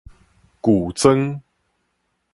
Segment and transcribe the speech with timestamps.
[0.63, 1.39] 舊莊